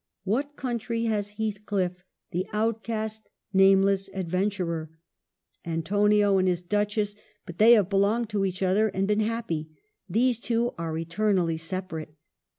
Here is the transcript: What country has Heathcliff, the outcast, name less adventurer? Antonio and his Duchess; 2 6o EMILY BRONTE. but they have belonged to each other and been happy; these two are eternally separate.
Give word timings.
What 0.23 0.55
country 0.55 1.03
has 1.03 1.33
Heathcliff, 1.33 1.91
the 2.31 2.47
outcast, 2.53 3.29
name 3.53 3.83
less 3.83 4.09
adventurer? 4.15 4.89
Antonio 5.63 6.39
and 6.39 6.47
his 6.47 6.63
Duchess; 6.63 7.13
2 7.13 7.19
6o 7.19 7.19
EMILY 7.19 7.21
BRONTE. 7.21 7.43
but 7.45 7.57
they 7.59 7.71
have 7.73 7.89
belonged 7.91 8.29
to 8.29 8.43
each 8.43 8.63
other 8.63 8.87
and 8.87 9.07
been 9.07 9.19
happy; 9.19 9.69
these 10.09 10.39
two 10.39 10.73
are 10.79 10.97
eternally 10.97 11.57
separate. 11.57 12.15